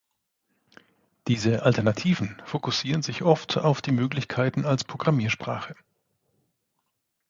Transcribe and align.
Diese 1.27 1.61
Alternativen 1.61 2.41
fokussieren 2.45 3.03
sich 3.03 3.21
oft 3.21 3.57
auf 3.59 3.83
die 3.83 3.91
Möglichkeiten 3.91 4.65
als 4.65 4.83
Programmiersprache. 4.83 5.75